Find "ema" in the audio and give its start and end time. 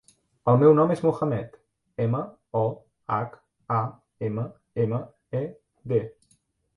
2.05-2.21, 4.29-4.47, 4.85-5.01